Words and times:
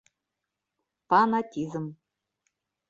Фанатизм... 1.07 1.85